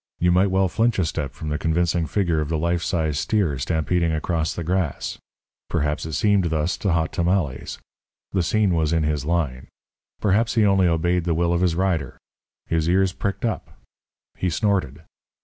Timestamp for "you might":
0.17-0.47